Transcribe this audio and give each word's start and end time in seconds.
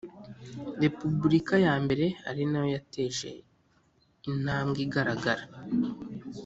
repubulika 0.83 1.55
ya 1.65 1.75
mbere 1.83 2.05
ari 2.29 2.43
na 2.51 2.59
yo 2.63 2.67
yateje 2.75 3.29
intambwe 4.31 4.79
igaragara 4.85 5.43